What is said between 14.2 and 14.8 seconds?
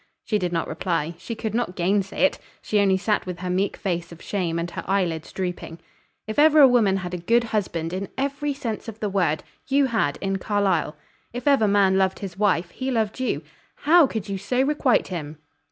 you so